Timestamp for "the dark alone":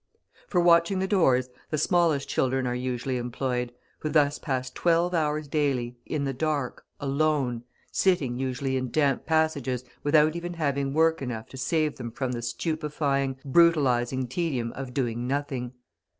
6.23-7.65